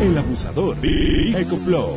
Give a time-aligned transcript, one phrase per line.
[0.00, 0.80] El abusador.
[0.80, 1.96] Big Ecoflow.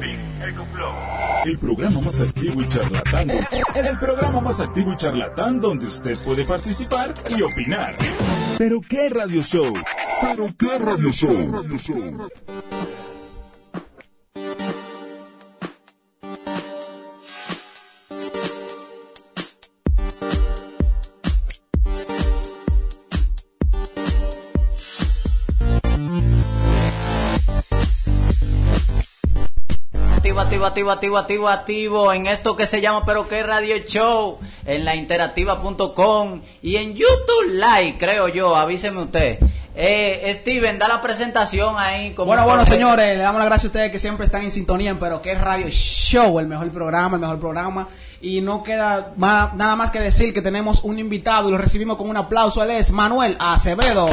[1.45, 3.29] El programa más activo y charlatán.
[3.29, 7.98] El programa más activo y charlatán donde usted puede participar y opinar.
[8.57, 9.73] Pero qué radio show.
[10.21, 11.70] Pero qué radio show.
[30.38, 34.37] Activo, activo, activo, activo, activo, activo en esto que se llama Pero qué Radio Show
[34.65, 39.40] en la interactiva.com y en YouTube Live, creo yo, avíseme usted.
[39.76, 42.12] Eh, Steven, da la presentación ahí.
[42.13, 44.91] Como Bueno, bueno, señores, le damos las gracias a ustedes que siempre están en sintonía
[44.91, 47.87] en Pero que es Radio Show, el mejor programa, el mejor programa.
[48.21, 51.98] Y no queda más- nada más que decir que tenemos un invitado y lo recibimos
[51.98, 52.62] con un aplauso.
[52.62, 54.07] Él es Manuel Acevedo.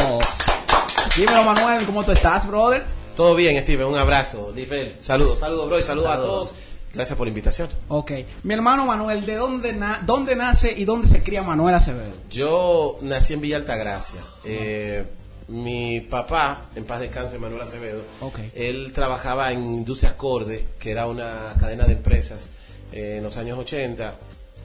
[1.17, 2.85] Dímelo, Manuel, ¿cómo tú estás, brother?
[3.17, 4.53] Todo bien, Steven, un abrazo.
[4.55, 6.55] Lifel, saludos, saludos, bro, y saludos a todos.
[6.95, 7.69] Gracias por la invitación.
[7.89, 8.13] Ok.
[8.43, 12.13] Mi hermano Manuel, ¿de dónde, na- dónde nace y dónde se cría Manuel Acevedo?
[12.31, 14.21] Yo nací en Villa Altagracia.
[14.45, 15.05] Eh,
[15.49, 18.39] mi papá, en paz descanse, Manuel Acevedo, Ok.
[18.55, 22.47] él trabajaba en Industrias Corde, que era una cadena de empresas
[22.93, 24.15] eh, en los años 80,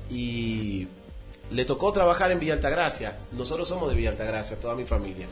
[0.10, 0.88] y
[1.52, 3.18] le tocó trabajar en Villa Altagracia.
[3.32, 5.28] Nosotros somos de Villa Altagracia, toda mi familia.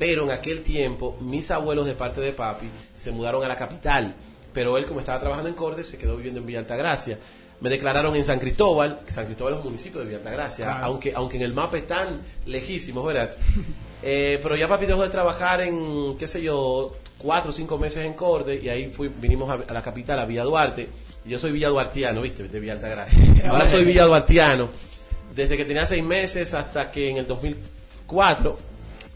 [0.00, 4.14] Pero en aquel tiempo, mis abuelos de parte de papi se mudaron a la capital.
[4.52, 7.18] Pero él, como estaba trabajando en Corde, se quedó viviendo en Villa Altagracia.
[7.60, 10.86] Me declararon en San Cristóbal, que San Cristóbal es un municipio de Villa Altagracia, Claro.
[10.86, 13.30] aunque, aunque en el mapa están lejísimos, ¿verdad?
[14.02, 18.02] Eh, pero ya papi dejó de trabajar en, qué sé yo, cuatro o cinco meses
[18.06, 20.88] en Corde y ahí fui, vinimos a, a la capital, a Villa Duarte.
[21.26, 22.48] Yo soy villaduartiano, ¿viste?
[22.48, 23.18] De Villa Altagracia.
[23.50, 24.70] Ahora soy villaduartiano.
[25.36, 28.58] Desde que tenía seis meses hasta que en el 2004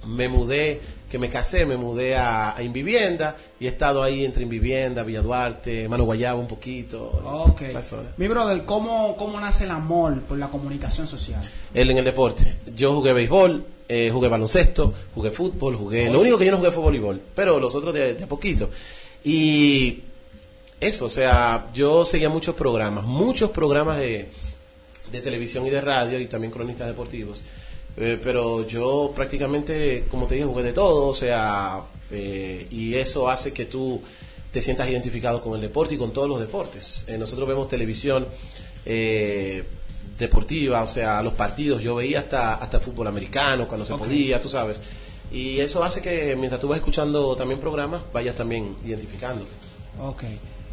[0.06, 4.42] me mudé, que me casé, me mudé a, a Invivienda y he estado ahí entre
[4.42, 7.04] Invivienda, Villa Duarte, Mano Guayaba un poquito.
[7.24, 7.62] Ok.
[8.16, 11.40] Mi brother, ¿cómo, ¿cómo nace el amor por la comunicación social?
[11.72, 12.56] Él en el deporte.
[12.74, 16.10] Yo jugué béisbol, eh, jugué baloncesto, jugué fútbol, jugué...
[16.10, 18.70] Lo único que yo no jugué fue voleibol, pero los otros de, de poquito.
[19.22, 20.00] Y
[20.80, 24.30] eso, o sea, yo seguía muchos programas, muchos programas de,
[25.12, 27.42] de televisión y de radio y también cronistas deportivos.
[27.96, 33.28] Eh, pero yo prácticamente, como te dije, jugué de todo, o sea, eh, y eso
[33.28, 34.02] hace que tú
[34.54, 37.04] te sientas identificado con el deporte y con todos los deportes.
[37.08, 38.28] Eh, nosotros vemos televisión
[38.86, 39.64] eh,
[40.16, 44.48] deportiva, o sea, los partidos, yo veía hasta, hasta fútbol americano cuando se podía, tú
[44.48, 44.80] sabes.
[45.32, 49.50] Y eso hace que mientras tú vas escuchando también programas, vayas también identificándote.
[50.00, 50.22] Ok.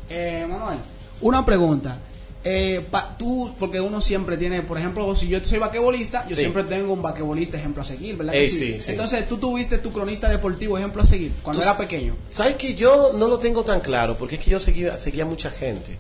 [0.09, 0.77] Eh, Manuel,
[1.21, 1.97] una pregunta.
[2.43, 6.41] Eh, pa- tú, porque uno siempre tiene, por ejemplo, si yo soy vaquebolista, yo Sí.
[6.41, 8.33] siempre tengo un vaquebolista ejemplo a seguir, ¿verdad?
[8.33, 8.91] Ey, que sí, sí.
[8.91, 12.15] Entonces, tú tuviste tu cronista deportivo ejemplo a seguir cuando Tú era pequeño.
[12.31, 14.17] ¿Sabes que yo no lo tengo tan claro?
[14.17, 15.97] Porque es que yo seguía, seguía mucha gente.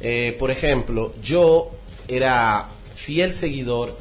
[0.00, 1.70] Eh, por ejemplo, yo
[2.08, 2.66] era
[2.96, 3.96] fiel seguidor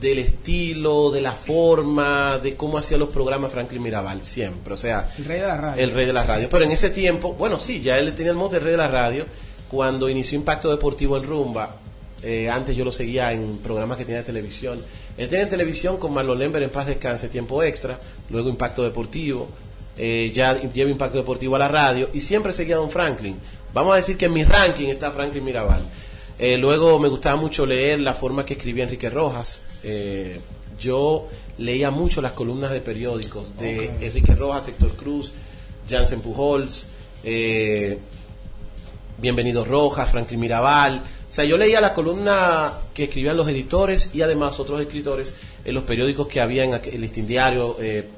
[0.00, 4.74] del estilo, de la forma, de cómo hacía los programas Franklin Mirabal, siempre.
[4.74, 5.82] O sea, El rey de la radio.
[5.82, 6.48] el rey de la radio.
[6.50, 8.88] Pero en ese tiempo, bueno, sí, ya él tenía el mote de rey de la
[8.88, 9.24] radio.
[9.72, 11.76] Cuando inició Impacto Deportivo en Rumba,
[12.22, 14.78] eh, antes yo lo seguía en programas que tenía de televisión.
[15.16, 19.48] Él tenía en televisión con Marlon Lember en paz descanse, tiempo extra, luego Impacto Deportivo,
[19.96, 23.36] eh, ya lleva Impacto Deportivo a la radio y siempre seguía a Don Franklin.
[23.72, 25.80] Vamos a decir que en mi ranking está Franklin Mirabal.
[26.38, 29.62] Eh, luego me gustaba mucho leer la forma que escribía Enrique Rojas.
[30.78, 35.32] Yo leía mucho las columnas de periódicos de Enrique Rojas, Héctor Cruz,
[35.88, 36.88] Jansen Pujols,
[39.22, 41.02] eh, Bienvenido Rojas, Franklin Mirabal.
[41.30, 45.34] O sea, yo leía la columna que escribían los editores y además otros escritores
[45.64, 48.08] en los periódicos que había en aquel- el Listín Diario, eh,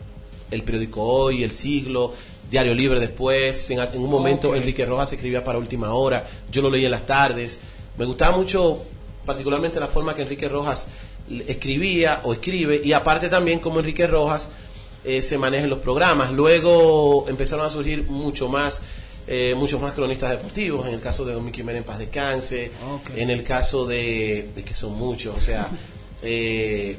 [0.51, 2.12] el periódico Hoy, El Siglo,
[2.51, 3.71] Diario Libre después.
[3.71, 4.55] En, en un momento.
[4.55, 6.27] Enrique Rojas escribía para Última Hora.
[6.51, 7.61] Yo lo leía en las tardes.
[7.99, 8.83] Me gustaba mucho,
[9.25, 10.89] particularmente la forma que Enrique Rojas
[11.47, 14.51] escribía o escribe y aparte también como Enrique Rojas
[15.05, 16.33] eh, se maneja en los programas.
[16.33, 18.83] Luego empezaron a surgir mucho más,
[19.26, 22.71] eh, muchos más cronistas deportivos, en el caso de Don Mickey Jiménez en paz descanse,
[22.93, 23.11] Ok.
[23.17, 25.69] en el caso de, de que son muchos, o sea,
[26.23, 26.97] eh,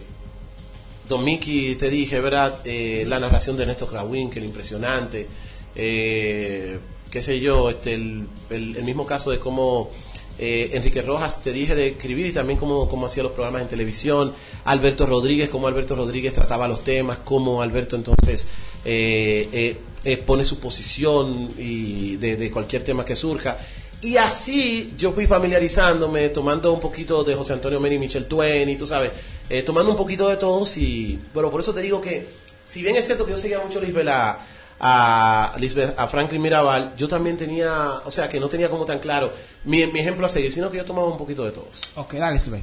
[1.07, 2.62] Don Mickey, te dije, ¿verdad?
[2.66, 5.27] Eh, la narración de Néstor Krawinkel, impresionante.
[5.75, 6.80] eh,
[7.12, 9.89] qué sé yo, este, el, el- el mismo caso de cómo
[10.38, 13.68] eh, Enrique Rojas te dije de escribir y también cómo, cómo hacía los programas en
[13.69, 14.33] televisión,
[14.66, 18.48] Alberto Rodríguez, cómo Alberto Rodríguez trataba los temas, cómo Alberto entonces
[18.83, 23.57] eh, eh, eh, pone su posición y de, de cualquier tema que surja.
[24.02, 28.69] Y así yo fui familiarizándome, tomando un poquito de José Antonio Meri y Michel Twain,
[28.69, 29.12] y tú sabes,
[29.50, 30.78] eh, tomando un poquito de todos.
[30.78, 32.28] Y bueno, por eso te digo que,
[32.63, 34.40] si bien es cierto que yo seguía mucho a Lisbeth, a,
[34.80, 39.00] a, Lisbeth- a Franklin Mirabal, yo también tenía, o sea, que no tenía como tan
[39.00, 39.31] claro
[39.63, 41.81] mi, mi ejemplo a seguir, sino que yo tomaba un poquito de todos.
[41.96, 42.62] Ok, dale, Sibel.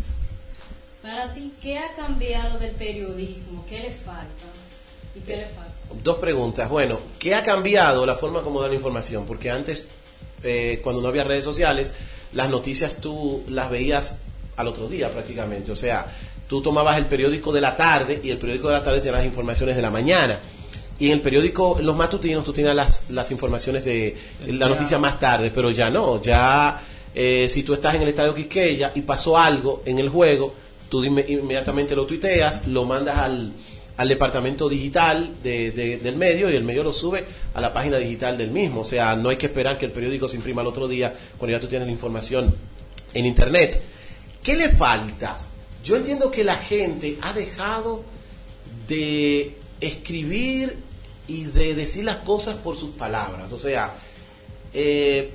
[1.00, 3.64] Para ti, ¿qué ha cambiado del periodismo?
[3.68, 4.44] ¿Qué le falta?
[5.16, 5.72] ¿Y qué le falta?
[6.02, 6.68] Dos preguntas.
[6.68, 9.24] Bueno, ¿qué ha cambiado la forma como da la información?
[9.26, 9.86] Porque antes,
[10.42, 11.92] eh, cuando no había redes sociales,
[12.32, 14.18] las noticias tú las veías
[14.56, 15.72] al otro día prácticamente.
[15.72, 16.06] O sea,
[16.48, 19.26] tú tomabas el periódico de la tarde y el periódico de la tarde tenía las
[19.26, 20.38] informaciones de la mañana.
[20.98, 24.16] Y en el periódico, en los matutinos, tú tenías las, las informaciones de
[24.46, 26.22] la noticia más tarde, pero ya no.
[26.22, 26.80] Ya,
[27.14, 30.54] eh, si tú estás en el estadio Quisqueya y pasó algo en el juego,
[30.88, 33.52] tú inmediatamente lo tuiteas, lo mandas al,
[33.96, 37.24] al departamento digital de- de- del medio y el medio lo sube
[37.54, 38.80] a la página digital del mismo.
[38.80, 41.56] O sea, no hay que esperar que el periódico se imprima el otro día cuando
[41.56, 42.54] ya tú tienes la información
[43.14, 43.80] en internet.
[44.42, 45.36] ¿Qué le falta?
[45.84, 48.02] Yo entiendo que la gente ha dejado
[48.88, 50.76] de escribir
[51.28, 53.52] y de decir las cosas por sus palabras.
[53.52, 53.94] O sea,
[54.72, 55.30] eh,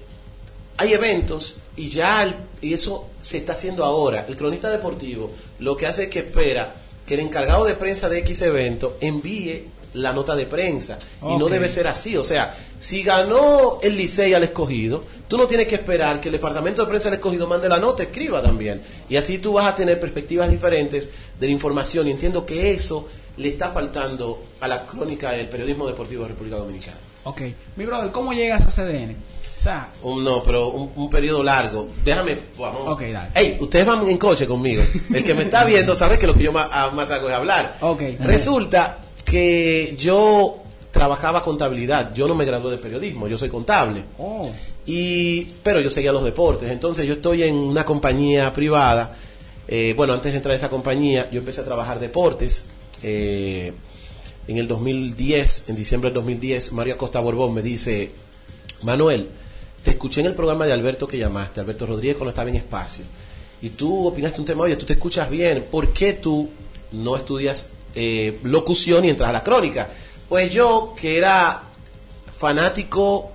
[0.77, 4.25] hay eventos y ya el- y eso se está haciendo ahora.
[4.27, 6.75] El cronista deportivo lo que hace es que espera
[7.07, 11.47] que el encargado de prensa de X evento envíe la nota de prensa y no
[11.47, 12.17] debe ser así.
[12.17, 16.33] O sea, si ganó el Licey al escogido, tú no tienes que esperar que el
[16.33, 18.81] departamento de prensa del escogido mande la nota, escriba también.
[19.09, 21.09] Y así tú vas a tener perspectivas diferentes
[21.39, 23.07] de la información y entiendo que eso
[23.37, 26.97] le está faltando a la crónica del periodismo deportivo de República Dominicana.
[27.23, 27.41] Ok.
[27.75, 29.15] Mi brother, ¿cómo llegas a CDN?
[29.57, 31.87] O sea, Un- no, pero un, un periodo largo.
[32.05, 32.81] Déjame, vamos.
[32.85, 33.29] Ok, dale.
[33.33, 34.83] Ey, ustedes van en coche conmigo.
[35.13, 37.35] El que me está viendo sabe que lo que yo más, ah, más hago es
[37.35, 37.77] hablar.
[37.81, 38.01] Ok.
[38.19, 40.57] Resulta que yo
[40.91, 42.13] trabajaba contabilidad.
[42.13, 44.03] Yo no me gradué de periodismo, yo soy contable.
[44.19, 44.51] oh,
[44.85, 46.69] Y, pero yo seguía los deportes.
[46.71, 49.15] Entonces yo estoy en una compañía privada.
[49.67, 52.67] Eh, bueno, antes de entrar a esa compañía, yo empecé a trabajar deportes.
[53.03, 53.73] Eh,
[54.47, 58.11] en el 2010, en diciembre del 2010, Mario Acosta Borbón me dice,
[58.81, 59.27] Manuel,
[59.83, 63.05] te escuché en el programa de Alberto que llamaste, Alberto Rodríguez cuando estaba en espacio.
[63.61, 66.49] Y tú opinaste un tema, oye, tú te escuchas bien, ¿por qué tú
[66.91, 69.89] no estudias eh, locución y entras a la crónica?
[70.29, 71.63] Pues yo, que era
[72.37, 73.31] fanático,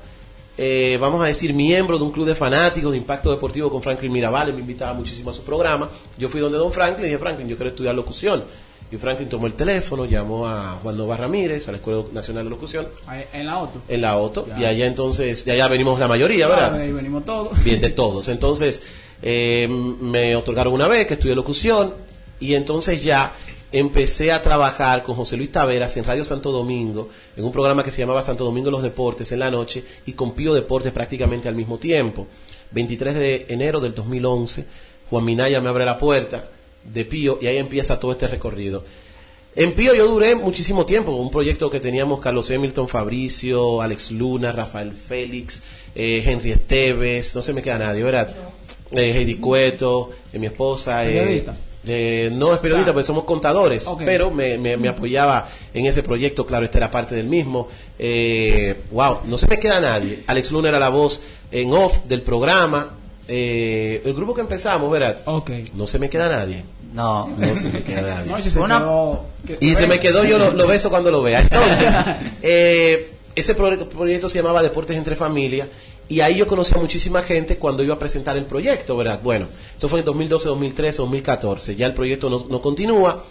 [0.57, 4.13] eh, vamos a decir, miembro de un club de fanáticos de impacto deportivo con Franklin
[4.13, 5.89] Mirabal, me invitaba muchísimo a su programa.
[6.19, 8.45] Yo fui donde don Franklin y dije, Franklin, yo quiero estudiar locución.
[8.93, 12.51] Y Franklin tomó el teléfono, llamó a Juan Nova Ramírez, a la Escuela Nacional de
[12.51, 12.89] Locución,
[13.33, 13.81] en la auto.
[13.89, 14.59] en la OTO, Ya.
[14.61, 16.75] y allá entonces, de allá venimos la mayoría, ¿verdad?
[16.75, 17.65] Ahí venimos todos.
[17.65, 18.29] bien de todos.
[18.29, 18.83] Entonces,
[19.23, 21.95] eh, me otorgaron una beca, estudié locución
[22.39, 23.33] y entonces ya
[23.73, 27.91] empecé a trabajar con José Luis Taveras en Radio Santo Domingo, en un programa que
[27.91, 31.55] se llamaba Santo Domingo los Deportes en la noche y con Pío Deportes prácticamente al
[31.55, 32.27] mismo tiempo.
[32.73, 34.67] 23 de enero del 2011,
[35.09, 36.45] Juan Minaya me abre la puerta
[36.85, 38.85] de Pío y ahí empieza todo este recorrido.
[39.55, 44.51] En Pío yo duré muchísimo tiempo, un proyecto que teníamos Carlos Hamilton, Fabricio, Alex Luna,
[44.53, 45.63] Rafael Félix,
[45.95, 48.35] eh, Henry Esteves, no se me queda nadie, ¿verdad?
[48.95, 51.05] Eh, Heidi Cueto, eh, mi esposa.
[51.07, 51.55] eh, ¿Periodista?
[51.87, 55.85] eh, no es periodista, O sea, porque somos contadores, pero me, me- me apoyaba en
[55.85, 57.69] ese proyecto, claro, esta era parte del mismo.
[57.99, 60.21] Eh, wow, no se me queda nadie.
[60.29, 62.99] Alex Luna era la voz en off del programa.
[63.29, 65.21] Eh, el grupo que empezamos, ¿verdad?
[65.27, 65.51] Ok.
[65.75, 66.65] No se me queda nadie.
[66.93, 68.27] No, No se me queda nadie.
[68.31, 70.91] No, y si se Una- quedó- que- Y se me quedó, yo lo, lo beso
[70.91, 71.41] cuando lo vea.
[71.41, 71.95] Entonces,
[72.43, 75.69] eh, ese pro- proyecto se llamaba Deportes entre Familia.
[76.09, 79.21] Y ahí yo conocí a muchísima gente cuando iba a presentar el proyecto, ¿verdad?
[79.23, 81.77] Bueno, eso fue en 2012, 2013, 2014.
[81.77, 83.25] Ya el proyecto no, no continúa.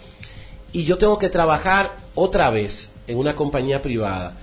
[0.72, 4.36] Y yo tengo que trabajar otra vez en una compañía privada.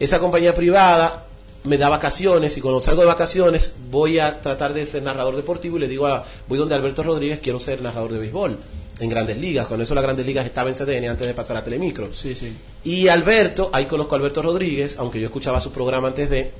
[0.00, 1.26] Esa compañía privada
[1.64, 5.76] me da vacaciones y cuando salgo de vacaciones voy a tratar de ser narrador deportivo
[5.76, 8.58] y le digo a, voy donde Alberto Rodríguez, quiero ser narrador de béisbol
[9.00, 9.66] en grandes ligas.
[9.66, 12.12] Con eso las grandes ligas estaba en CDN antes de pasar a Telemicro.
[12.12, 12.52] Sí, sí.
[12.84, 16.50] Y Alberto, ahí conozco a Alberto Rodríguez, aunque yo escuchaba su programa antes de.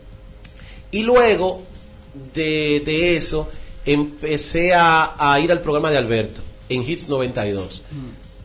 [0.90, 1.62] Y luego
[2.34, 3.48] de, de eso
[3.84, 7.82] empecé a, a ir al programa de Alberto en Hits 92.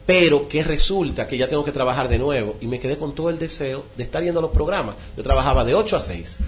[0.05, 3.29] Pero que resulta que ya tengo que trabajar de nuevo y me quedé con todo
[3.29, 4.95] el deseo de estar yendo a los programas.
[5.15, 6.39] Yo trabajaba de 8 a 6.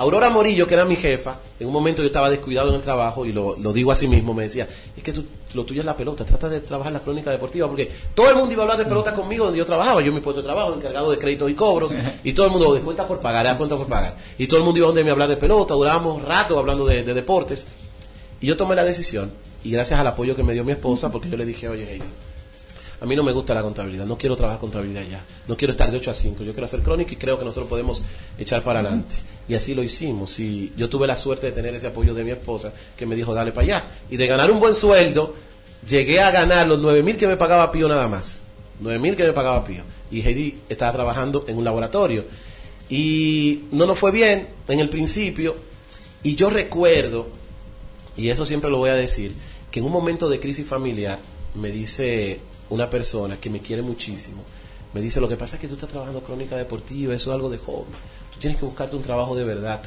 [0.00, 3.26] Aurora Morillo, que era mi jefa, en un momento yo estaba descuidado en el trabajo
[3.26, 5.94] y lo, lo digo así mismo, me decía, es que tú, lo tuyo es la
[5.94, 8.86] pelota, trata de trabajar la crónica deportiva, porque todo el mundo iba a hablar de
[8.86, 11.54] pelota conmigo donde yo trabajaba, yo en mi puesto de trabajo, encargado de créditos y
[11.54, 14.60] cobros, y todo el mundo de cuenta por pagar, de cuenta por pagar, y todo
[14.60, 17.68] el mundo iba donde me a hablar de pelota, durábamos rato hablando de, de deportes,
[18.40, 19.30] y yo tomé la decisión,
[19.62, 22.06] y gracias al apoyo que me dio mi esposa, porque yo le dije, oye, Heidi,
[23.00, 25.90] a mí no me gusta la contabilidad, no quiero trabajar contabilidad ya, no quiero estar
[25.90, 28.04] de 8 a 5, yo quiero hacer crónica y creo que nosotros podemos
[28.38, 29.14] echar para adelante.
[29.48, 30.38] Y así lo hicimos.
[30.38, 33.34] Y yo tuve la suerte de tener ese apoyo de mi esposa que me dijo,
[33.34, 33.84] dale para allá.
[34.08, 35.34] Y de ganar un buen sueldo,
[35.88, 38.42] llegué a ganar los 9 mil que me pagaba Pío nada más.
[38.78, 39.82] 9 mil que me pagaba Pío.
[40.10, 42.26] Y Heidi estaba trabajando en un laboratorio.
[42.88, 45.56] Y no nos fue bien en el principio.
[46.22, 47.28] Y yo recuerdo,
[48.16, 49.32] y eso siempre lo voy a decir,
[49.70, 51.18] que en un momento de crisis familiar
[51.54, 52.38] me dice
[52.70, 54.42] una persona que me quiere muchísimo,
[54.92, 57.48] me dice, lo que pasa es que tú estás trabajando crónica deportiva, eso es algo
[57.48, 57.92] de hobby,
[58.32, 59.82] tú tienes que buscarte un trabajo de verdad.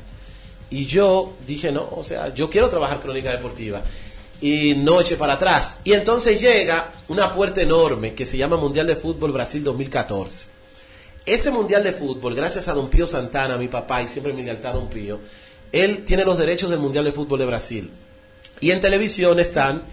[0.69, 3.83] Y yo dije, no, o sea, yo quiero trabajar crónica deportiva.
[4.41, 5.79] Y no para atrás.
[5.83, 10.47] Y entonces llega una puerta enorme que se llama Mundial de Fútbol Brasil 2014.
[11.25, 14.71] Ese Mundial de Fútbol, gracias a Don Pío Santana, mi papá, y siempre mi lealtad
[14.71, 15.19] a Don Pío,
[15.71, 17.91] él tiene los derechos del Mundial de Fútbol de Brasil.
[18.59, 19.83] Y en televisión están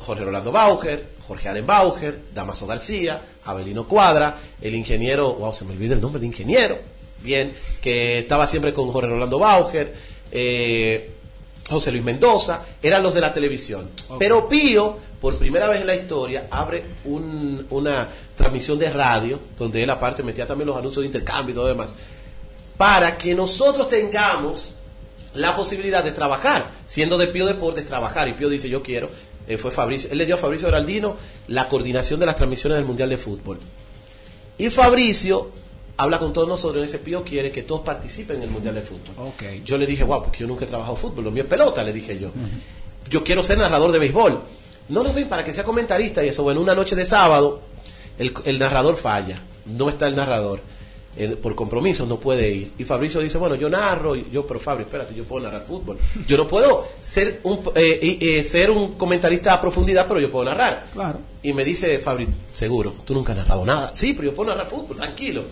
[0.00, 5.72] Jorge Rolando Bauger, Jorge Allen Bauger, Damaso García, Abelino Cuadra, el ingeniero, wow, se me
[5.74, 6.78] olvida el nombre del ingeniero,
[7.22, 9.94] bien, que estaba siempre con Jorge Rolando Bauger,
[10.32, 11.10] eh,
[11.68, 13.90] José Luis Mendoza, eran los de la televisión.
[14.18, 19.82] Pero Pío, por primera vez en la historia, abre un- una transmisión de radio, donde
[19.82, 21.90] él aparte metía también los anuncios de intercambio y todo demás,
[22.78, 24.74] para que nosotros tengamos
[25.34, 28.28] la posibilidad de trabajar, siendo de Pío Deportes, trabajar.
[28.28, 29.10] Y Pío dice, yo quiero,
[29.48, 31.16] eh, fue Fabricio, él le dio a Fabricio Heraldino
[31.48, 33.58] la coordinación de las transmisiones del Mundial de Fútbol.
[34.58, 35.50] Y Fabricio
[35.96, 38.82] habla con todos nosotros y dice, Pío quiere que todos participen en el Mundial de
[38.82, 39.28] Fútbol.
[39.28, 39.64] Ok.
[39.64, 41.92] Yo le dije, wow, porque yo nunca he trabajado fútbol, lo mío es pelota, le
[41.92, 42.30] dije yo.
[43.08, 44.40] Yo quiero ser narrador de béisbol.
[44.90, 46.42] No lo ven para que sea comentarista y eso.
[46.42, 47.60] Bueno, una noche de sábado,
[48.18, 50.60] el, el narrador falla, no está el narrador.
[51.18, 52.72] Eh, por compromiso no puede ir.
[52.78, 55.98] Y Fabricio dice, bueno, yo narro, y yo, pero Fabri, espérate, yo puedo narrar fútbol.
[56.26, 60.44] Yo no puedo ser un, eh, eh, ser un comentarista a profundidad, pero yo puedo
[60.44, 60.86] narrar.
[60.92, 61.18] Claro.
[61.42, 63.90] Y me dice Fabri, seguro, tú nunca has narrado nada.
[63.94, 65.42] Sí, pero yo puedo narrar fútbol, tranquilo.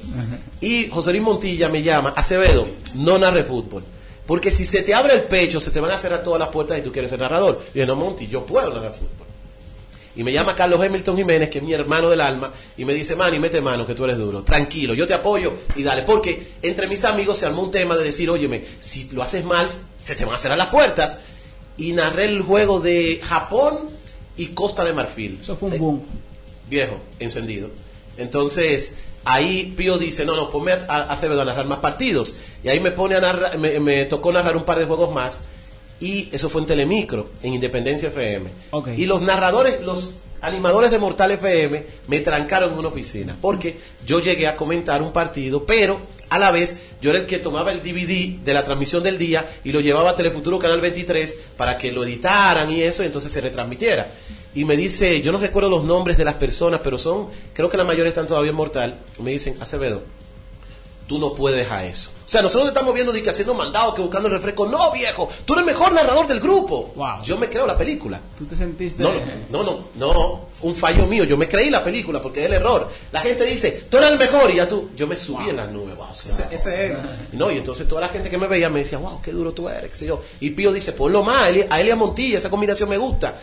[0.61, 3.83] Y José Luis Montilla me llama, Acevedo, no narre fútbol.
[4.27, 6.79] Porque si se te abre el pecho, se te van a cerrar todas las puertas
[6.79, 7.63] y tú quieres ser narrador.
[7.73, 9.26] Y yo, no, Monti, yo puedo narrar fútbol.
[10.17, 13.15] Y me llama Carlos Hamilton Jiménez, que es mi hermano del alma, y me dice,
[13.15, 14.43] Manny, mete mano, que tú eres duro.
[14.43, 16.03] Tranquilo, yo te apoyo y dale.
[16.03, 19.69] Porque entre mis amigos se armó un tema de decir, óyeme, si lo haces mal,
[20.03, 21.21] se te van a cerrar las puertas.
[21.77, 23.91] Y narré el juego de Japón
[24.39, 25.39] y Costa de Marfil.
[25.41, 26.03] Eso fue un Eh, boom.
[26.71, 27.69] viejo, encendido.
[28.17, 32.35] Entonces, ahí Pío dice, no, no, ponme a, a a narrar más partidos.
[32.65, 35.43] Y ahí me pone a narrar, me, me tocó narrar un par de juegos más.
[36.01, 38.51] Y eso fue en Telemicro, en Independencia FM.
[38.97, 43.37] Y los narradores, los animadores de Mortal FM me trancaron en una oficina.
[43.41, 45.99] Porque yo llegué a comentar un partido, pero
[46.29, 49.49] a la vez yo era el que tomaba el DVD de la transmisión del día
[49.65, 53.33] y lo llevaba a Telefuturo Canal 23 para que lo editaran y eso, y entonces
[53.33, 54.13] se retransmitiera.
[54.55, 57.77] Y me dice, yo no recuerdo los nombres de las personas, pero son, creo que
[57.77, 58.95] la mayoría están todavía en Mortal.
[59.21, 60.03] Me dicen, Acevedo,
[61.07, 62.11] tú no puedes dejar eso.
[62.27, 64.67] O sea, nosotros estamos viendo de que haciendo mandado, que buscando el refresco.
[64.67, 66.93] No, viejo, tú eres el mejor narrador del grupo.
[66.97, 67.23] Wow.
[67.23, 68.21] Yo me creo la película.
[68.37, 69.01] Tú te sentiste...
[69.03, 69.13] No,
[69.51, 71.23] no, no, no, un fallo mío.
[71.25, 72.91] Yo me creí la película porque es el error.
[73.13, 75.71] La gente dice, tú eres el mejor y ya tú, yo me subí en las
[75.71, 75.97] nubes.
[75.97, 77.19] wow, o sea, Ese, ese era.
[77.33, 79.69] no, y entonces toda la gente que me veía me decía, wow, qué duro tú
[79.69, 80.23] eres, qué sé yo.
[80.41, 83.37] Y Pío dice, ponlo más, a Elia Montilla, esa combinación me gusta.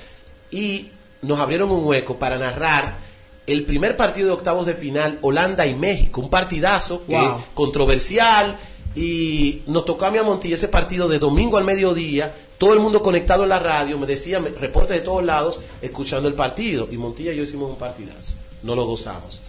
[0.51, 0.89] Y
[1.21, 3.12] nos abrieron un hueco para narrar
[3.45, 6.21] el primer partido de octavos de final, Holanda y México.
[6.21, 7.19] Un partidazo que
[7.53, 8.57] controversial.
[8.95, 12.79] Y nos tocó a mí a Montilla ese partido de domingo al mediodía, todo el
[12.79, 16.87] mundo conectado en la radio, me decían reportes de todos lados, escuchando el partido.
[16.91, 19.41] Y Montilla y yo hicimos un partidazo, no lo gozamos.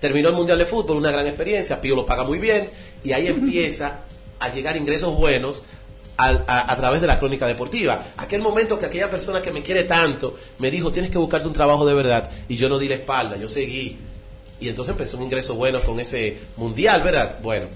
[0.00, 2.68] Terminó el Mundial de Fútbol, una gran experiencia, Pío lo paga muy bien,
[3.02, 4.00] y ahí empieza
[4.38, 5.62] a llegar ingresos buenos
[6.18, 8.02] a, través de la crónica deportiva.
[8.16, 11.54] Aquel momento que aquella persona que me quiere tanto me dijo, tienes que buscarte un
[11.54, 13.96] trabajo de verdad, y yo no di la espalda, yo seguí.
[14.60, 17.38] Y entonces empezó un ingreso bueno con ese Mundial, ¿verdad?
[17.40, 17.66] Bueno.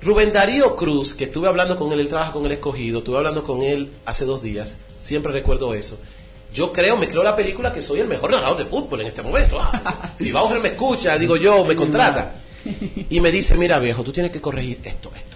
[0.00, 3.42] Rubén Darío Cruz, que estuve hablando con él, él trabaja con el escogido, estuve hablando
[3.42, 5.98] con él hace dos días, siempre recuerdo eso.
[6.54, 9.22] Yo creo, me creo la película que soy el mejor narrador de fútbol en este
[9.22, 9.58] momento.
[9.60, 12.36] Ah, si Bauer me escucha, digo yo, me contrata.
[13.10, 15.35] Y me dice, mira viejo, tú tienes que corregir esto, esto,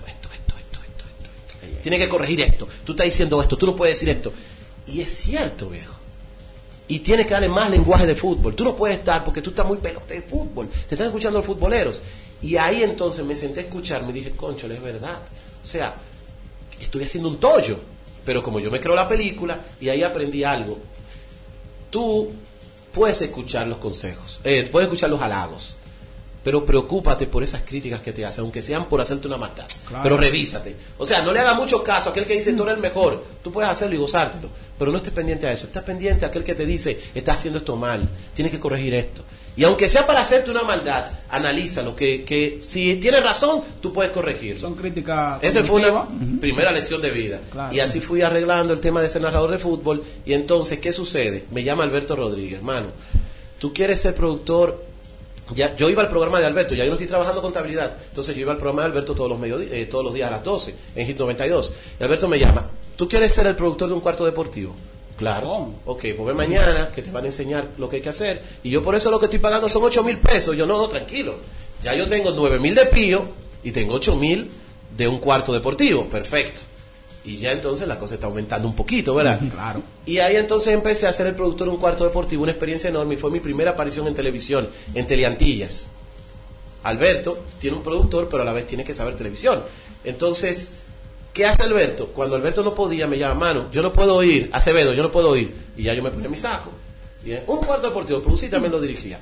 [1.81, 1.83] esto.
[1.83, 2.69] Tienes que corregir esto.
[2.85, 4.33] Tú estás diciendo esto, tú no puedes decir esto.
[4.87, 5.95] Y es cierto, viejo.
[6.89, 8.55] Y tienes que darle más lenguaje de fútbol.
[8.55, 10.69] Tú no puedes estar porque tú estás muy pelote de fútbol.
[10.89, 12.01] Te están escuchando los futboleros.
[12.43, 15.19] Y ahí entonces me senté a escuchar, me dije, concho, es verdad.
[15.63, 15.95] O sea,
[16.81, 17.79] estoy haciendo un tollo.
[18.25, 20.79] Pero como yo me creo la película, y ahí aprendí algo.
[21.91, 22.31] Tú
[22.93, 25.75] puedes escuchar los consejos, eh, puedes escuchar los halagos,
[26.43, 29.67] pero preocúpate por esas críticas que te hacen, aunque sean por hacerte una maldad.
[30.03, 30.75] Pero revísate.
[30.99, 33.25] O sea, no le haga mucho caso a aquel que dice tú eres el mejor.
[33.43, 35.67] Tú puedes hacerlo y gozártelo, pero no estés pendiente a eso.
[35.67, 39.23] Estás pendiente a aquel que te dice estás haciendo esto mal, tienes que corregir esto.
[39.57, 44.13] Y aunque sea para hacerte una maldad, analízalo, que, que si tienes razón, tú puedes
[44.13, 44.61] corregirlo.
[44.61, 45.39] Son críticas.
[45.43, 46.07] Esa fue una
[46.41, 47.41] primera lección de vida.
[47.51, 47.75] Claro.
[47.75, 50.03] Y así fui arreglando el tema de ser narrador de fútbol.
[50.25, 51.45] Y entonces, ¿qué sucede?
[51.51, 52.89] Me llama Alberto Rodríguez, hermano.
[53.59, 54.90] Tú quieres ser productor.
[55.55, 57.97] Ya, yo iba al programa de Alberto, ya yo no estoy trabajando contabilidad.
[58.09, 60.33] Entonces yo iba al programa de Alberto todos los, mediodí- eh, todos los días a
[60.33, 61.73] las 12 en Hit 92.
[61.99, 62.67] Y Alberto me llama.
[62.97, 64.75] ¿Tú quieres ser el productor de un cuarto deportivo?
[65.17, 65.47] Claro.
[65.49, 65.81] ¿Cómo?
[65.87, 68.43] Ok, pues mañana que te van a enseñar lo que hay que hacer.
[68.63, 70.57] Y yo por eso lo que estoy pagando son 8 mil pesos.
[70.57, 71.37] Yo no, no, tranquilo.
[71.83, 73.25] Ya yo tengo 9 mil de pío
[73.63, 74.51] y tengo 8 mil
[74.97, 76.09] de un cuarto deportivo.
[76.09, 76.61] Perfecto.
[77.25, 79.39] Y ya entonces la cosa está aumentando un poquito, ¿verdad?
[79.51, 79.83] Claro.
[80.07, 83.15] Y ahí entonces empecé a ser el productor de un cuarto deportivo, una experiencia enorme
[83.15, 85.89] y fue mi primera aparición en televisión, en Teleantillas.
[86.83, 89.63] Alberto tiene un productor, pero a la vez tiene que saber televisión.
[90.03, 90.73] Entonces,
[91.35, 92.07] ¿qué hace Alberto?
[92.07, 95.37] Cuando Alberto no podía, me llama, mano, yo no puedo ir, Acevedo, yo no puedo
[95.37, 95.55] ir.
[95.77, 96.71] Y ya yo me ponía mi saco.
[97.25, 99.19] Y un cuarto deportivo, producir también lo dirigía.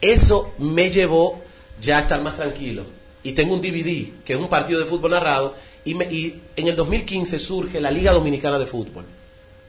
[0.00, 1.40] Eso me llevó
[1.80, 2.84] ya a estar más tranquilo.
[3.24, 6.68] Y tengo un DVD, que es un partido de fútbol narrado, y, me- y en
[6.68, 9.04] el 2015 surge la Liga Dominicana de Fútbol.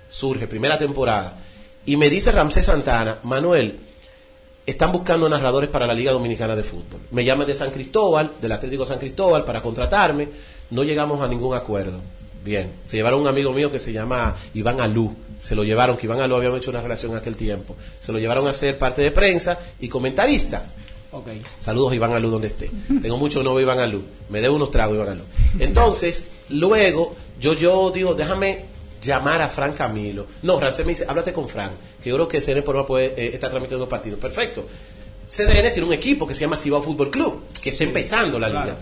[0.09, 1.37] Surge, primera temporada.
[1.85, 3.79] Y me dice Ramsés Santana, Manuel,
[4.65, 7.01] están buscando narradores para la Liga Dominicana de Fútbol.
[7.11, 10.29] Me llaman de San Cristóbal, del Atlético San Cristóbal, para contratarme.
[10.69, 11.99] No llegamos a ningún acuerdo.
[12.45, 15.15] Bien, se llevaron un amigo mío que se llama Iván Alú.
[15.39, 17.75] Se lo llevaron, que Iván Alú habíamos hecho una relación en aquel tiempo.
[17.99, 20.65] Se lo llevaron a ser parte de prensa y comentarista.
[21.13, 21.27] Ok.
[21.61, 22.69] Saludos Iván Alú donde esté.
[23.01, 24.03] Tengo mucho novio Iván Alú.
[24.29, 25.23] Me debo unos tragos Iván Alú.
[25.59, 28.65] Entonces, luego, yo, yo digo, déjame
[29.01, 30.25] llamar a Fran Camilo.
[30.41, 31.71] No, Rancé me dice, háblate con Fran,
[32.03, 34.19] que yo creo que CDN por puede eh, estar transmitiendo partidos.
[34.19, 34.65] Perfecto.
[35.29, 38.63] CDN tiene un equipo que se llama Cibao Fútbol Club, que está empezando la liga.
[38.63, 38.79] claro.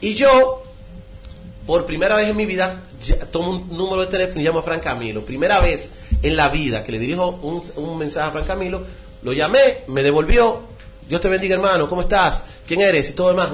[0.00, 0.62] Y yo,
[1.66, 4.62] por primera vez en mi vida, ya- tomo un número de teléfono y llamo a
[4.62, 5.22] Fran Camilo.
[5.22, 5.90] Primera vez
[6.22, 8.82] en la vida que le dirijo un, un mensaje a Fran Camilo,
[9.22, 10.60] lo llamé, me devolvió.
[11.08, 12.44] Dios te bendiga, hermano, ¿cómo estás?
[12.66, 13.08] ¿Quién eres?
[13.08, 13.50] Y todo demás.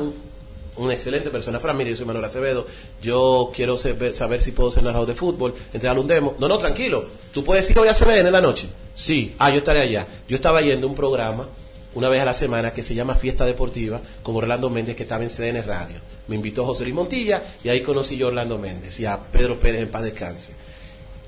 [0.77, 1.61] Un, excelente persona.
[1.61, 2.67] Fran, mire, yo soy Manuel Acevedo.
[3.01, 6.35] Yo quiero saber, si puedo ser narrador de fútbol, entregarle un demo.
[6.41, 7.05] No, no, tranquilo.
[7.33, 8.67] ¿Tú puedes ir hoy a CDN en la noche?
[8.93, 9.37] Sí.
[9.39, 10.05] Ah, yo estaré allá.
[10.29, 11.49] Yo estaba yendo un programa
[11.95, 15.23] una vez a la semana que se llama Fiesta Deportiva con Orlando Méndez que estaba
[15.23, 15.99] en CDN Radio.
[16.27, 19.61] Me invitó José Luis Montilla y ahí conocí yo a Orlando Méndez y a Pedro
[19.61, 20.55] Pérez en paz descanse.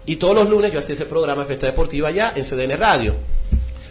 [0.07, 3.15] Y todos los lunes yo hacía ese programa Fiesta Deportiva allá en CDN Radio.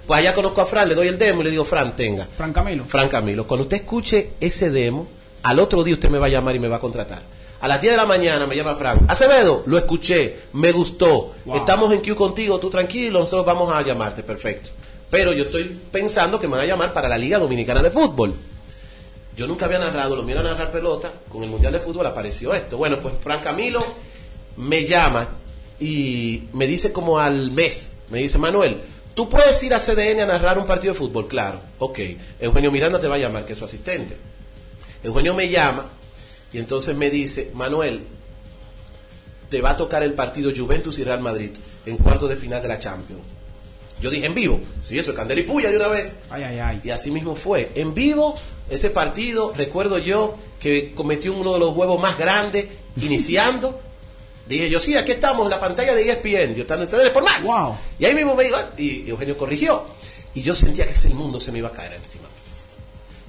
[0.08, 2.28] Pues allá conozco a Fran, le doy el demo y le digo, Fran, tenga.
[2.38, 2.86] Fran Camilo.
[2.86, 5.08] Fran Camilo, cuando usted escuche ese demo,
[5.44, 7.24] al otro día usted me va a llamar y me va a contratar.
[7.62, 9.06] A las 10 de la mañana me llama Fran.
[9.08, 11.34] Acevedo, lo escuché, me gustó.
[11.46, 11.58] Wow.
[11.58, 14.70] Estamos en Q contigo, tú tranquilo, nosotros vamos a llamarte, perfecto.
[15.10, 18.36] Pero yo estoy pensando que me van a llamar para la Liga Dominicana de Fútbol.
[19.36, 22.54] Yo nunca había narrado, lo mío era narrar pelota, con el Mundial de Fútbol apareció
[22.54, 22.78] esto.
[22.78, 23.80] Bueno, pues Fran Camilo
[24.58, 25.28] me llama
[25.80, 28.78] y me dice como al mes, me dice, Manuel,
[29.16, 31.28] ¿tú puedes ir a CDN a narrar un partido de fútbol?
[31.28, 32.00] Claro, ok.
[32.40, 34.16] Eugenio Miranda te va a llamar, que es su asistente.
[35.04, 35.90] Eugenio me llama
[36.54, 38.04] y entonces me dice, Manuel,
[39.50, 41.52] te va a tocar el partido Juventus y Real Madrid
[41.86, 43.22] en cuartos de final de la Champions.
[44.02, 46.20] Yo dije en vivo, sí, eso es candela y puya de una vez.
[46.30, 46.82] Ay, ay, ay.
[46.84, 47.72] Y así mismo fue.
[47.76, 48.36] En vivo,
[48.70, 52.68] ese partido, recuerdo yo que cometió uno de los huevos más grandes,
[53.02, 53.80] iniciando.
[54.48, 57.24] Dije yo, sí, aquí estamos en la pantalla de ESPN, yo estando en CDN por
[57.24, 57.42] Max.
[57.42, 57.78] Wow.
[57.98, 59.84] Y ahí mismo me dijo, y Eugenio corrigió.
[60.34, 62.28] Y yo sentía que ese mundo se me iba a caer encima.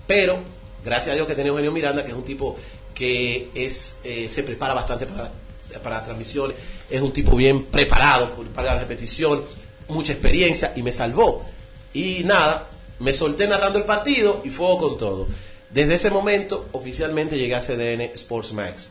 [0.07, 0.39] Pero,
[0.85, 2.57] gracias a Dios que tenía Eugenio Miranda, que es un tipo
[2.95, 5.31] que es eh, se prepara bastante para,
[5.83, 6.57] para las transmisiones,
[6.89, 9.45] es un tipo bien preparado para la repetición,
[9.89, 11.45] mucha experiencia y me salvó.
[11.95, 15.27] Y nada, me solté narrando el partido y fuego con todo.
[15.71, 18.91] Desde ese momento, oficialmente llegué a CDN Sports Max.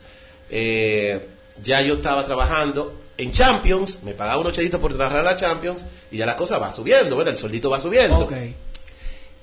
[0.50, 1.26] Eh,
[1.62, 6.18] ya yo estaba trabajando en Champions, me pagaba unos chelitos por narrar la Champions y
[6.18, 7.34] ya la cosa va subiendo, ¿verdad?
[7.34, 8.28] El soldito va subiendo.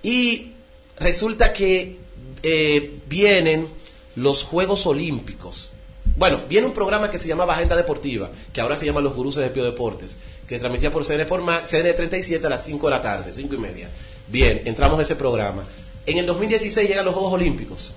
[0.04, 0.52] Y
[1.00, 1.98] resulta que
[2.44, 3.68] eh, vienen
[4.16, 5.70] los Juegos Olímpicos.
[6.16, 9.36] Bueno, viene un programa que se llamaba Agenda Deportiva, que ahora se llama Los Gurús
[9.36, 11.26] de Pio Deportes, que transmitía por CN,
[11.66, 13.90] CN 37 a las 5 de la tarde, 5 y media.
[14.28, 15.64] Bien, entramos a ese programa.
[16.06, 17.94] En el 2016 llegan los Juegos Olímpicos.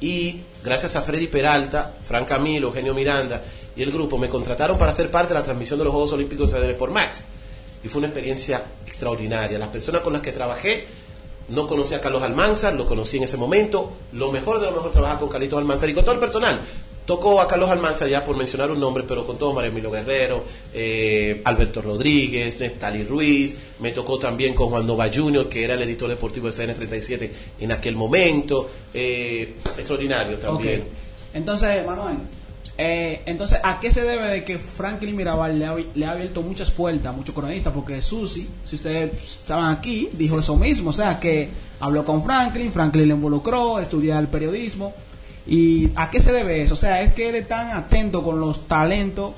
[0.00, 3.42] Y gracias a Freddy Peralta, Fran Camilo, Eugenio Miranda
[3.76, 6.52] y el grupo me contrataron para ser parte de la transmisión de los Juegos Olímpicos
[6.52, 7.22] de por Max.
[7.82, 9.58] Y fue una experiencia extraordinaria.
[9.58, 10.86] Las personas con las que trabajé,
[11.48, 13.92] no conocí a Carlos Almanzar, lo conocí en ese momento.
[14.12, 16.60] Lo mejor de lo mejor trabajar con Carlitos Almanzar y con todo el personal.
[17.10, 20.44] Tocó a Carlos Almanzar ya por mencionar un nombre, pero con todo María Emilio Guerrero,
[20.72, 23.58] eh, Alberto Rodríguez, Neftali Ruiz.
[23.80, 27.72] Me tocó también con Juan Nova Jr., que era el editor deportivo de CN37 en
[27.72, 28.70] aquel momento.
[28.94, 30.84] Eh, extraordinario también.
[31.34, 32.18] Entonces, Manuel,
[32.78, 36.42] eh, entonces, ¿a qué se debe de que Franklin Mirabal le ha, le ha abierto
[36.42, 37.72] muchas puertas a muchos cronistas?
[37.74, 40.90] Porque Susi, si ustedes estaban aquí, dijo eso mismo.
[40.90, 41.48] O sea, que
[41.80, 44.94] habló con Franklin, Franklin le involucró a estudiar el periodismo.
[45.50, 46.74] ¿Y a qué se debe eso?
[46.74, 49.32] O sea, es que él es tan atento con los talentos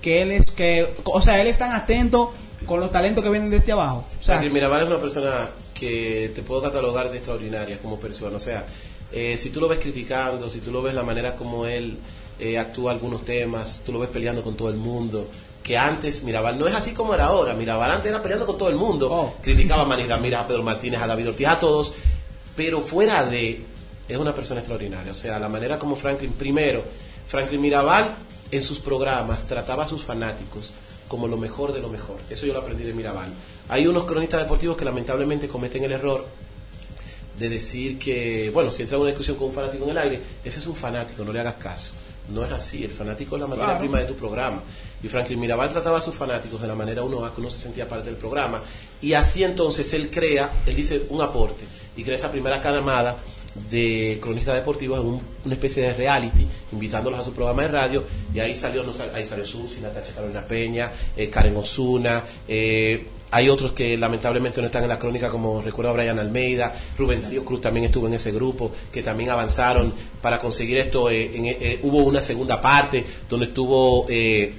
[0.00, 2.32] que él es que, o sea, él es tan atento
[2.64, 4.04] con los talentos que vienen desde abajo.
[4.20, 8.36] O sea, Mirabal es una persona que te puedo catalogar de extraordinaria como persona.
[8.36, 8.66] O sea,
[9.10, 11.98] eh, si tú lo ves criticando, si tú lo ves la manera como él
[12.38, 15.28] eh, actúa algunos temas, tú lo ves peleando con todo el mundo.
[15.62, 17.54] Que antes Mirabal no es así como era ahora.
[17.54, 19.08] Mirabal antes era peleando con todo el mundo.
[19.10, 19.34] Oh.
[19.42, 21.94] Criticaba a Manny Ramírez, a Pedro Martínez, a David Ortiz, a todos.
[22.54, 23.71] Pero fuera de.
[24.12, 25.12] Es una persona extraordinaria.
[25.12, 26.84] O sea, la manera como Franklin, primero,
[27.26, 28.14] Franklin Mirabal
[28.50, 30.70] en sus programas trataba a sus fanáticos
[31.08, 32.16] como lo mejor de lo mejor.
[32.28, 33.30] Eso yo lo aprendí de Mirabal.
[33.68, 36.26] Hay unos cronistas deportivos que lamentablemente cometen el error
[37.38, 40.20] de decir que, bueno, si entra en una discusión con un fanático en el aire,
[40.44, 41.94] ese es un fanático, no le hagas caso.
[42.28, 43.80] No es así, el fanático es la materia Claro.
[43.80, 44.62] prima de tu programa.
[45.02, 47.58] Y Franklin Mirabal trataba a sus fanáticos de la manera uno a que uno se
[47.58, 48.60] sentía parte del programa.
[49.00, 51.64] Y así entonces él crea, él dice un aporte,
[51.96, 53.16] y crea esa primera camada
[53.70, 58.04] de cronistas deportivos en un- una especie de reality, invitándolos a su programa de radio,
[58.34, 63.48] y ahí salió, no, ahí salió Susi, Natacha Carolina Peña, eh, Karen Osuna, eh, hay
[63.48, 67.44] otros que lamentablemente no están en la crónica, como recuerdo a Brian Almeida, Rubén Darío
[67.44, 71.08] Cruz también estuvo en ese grupo, que también avanzaron para conseguir esto.
[71.10, 74.06] eh, en- eh, hubo una segunda parte donde estuvo...
[74.08, 74.52] eh,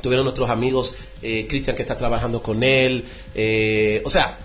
[0.00, 3.04] Tuvieron nuestros amigos, eh, Cristian que está trabajando con él.
[3.34, 4.38] eh, o sea,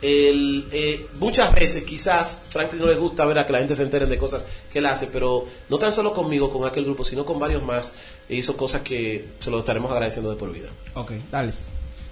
[0.00, 3.82] el, eh, muchas veces quizás Franklin no le gusta ver a que la gente se
[3.82, 7.24] entere de cosas que él hace, pero no tan solo conmigo, con aquel grupo, sino
[7.24, 7.94] con varios más.
[8.28, 10.68] e hizo cosas que se lo estaremos agradeciendo de por vida.
[10.94, 11.52] ok, dale.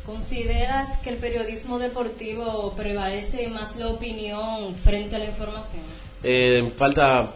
[0.04, 5.82] ¿Consideras que el periodismo deportivo prevalece más la opinión frente a la información?
[6.22, 7.32] Eh, falta.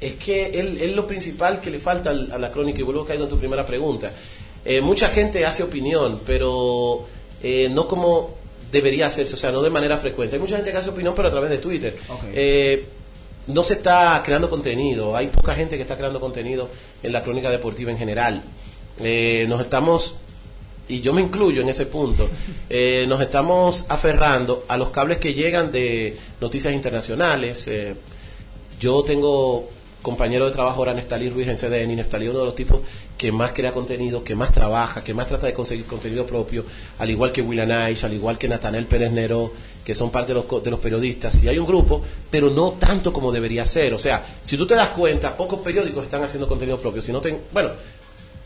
[0.00, 3.04] Es que él, él lo principal que le falta al- a la crónica, y vuelvo
[3.04, 4.10] caigo en tu primera pregunta.
[4.64, 7.06] Eh, mucha gente hace opinión, pero
[7.42, 8.34] eh, no como
[8.70, 10.36] debería hacerse, o sea, no de manera frecuente.
[10.36, 11.96] Hay mucha gente que hace opinión, pero a través de Twitter.
[12.32, 12.86] Eh,
[13.46, 16.68] no se está creando contenido, hay poca gente que está creando contenido
[17.02, 18.42] en la crónica deportiva en general.
[18.98, 20.16] Eh, nos estamos
[20.88, 22.28] y yo me incluyo en ese punto,
[22.70, 27.68] eh, nos estamos aferrando a los cables que llegan de noticias internacionales.
[28.80, 29.68] yo tengo
[30.02, 32.80] compañero de trabajo ahora Nestalí Ruiz en CDN Nestalí es uno de los tipos
[33.16, 36.64] que más crea contenido, que más trabaja, que más trata de conseguir contenido propio,
[36.98, 39.52] al igual que William Aish, al igual que Natanel Pérez Nero,
[39.84, 41.42] que son parte de los, de los periodistas.
[41.42, 43.94] Y hay un grupo, pero no tanto como debería ser.
[43.94, 47.00] O sea, si tú te das cuenta, pocos periódicos están haciendo contenido propio.
[47.00, 47.70] Si no ten, bueno,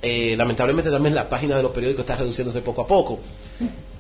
[0.02, 3.18] eh, lamentablemente también la página de los periódicos está reduciéndose poco a poco.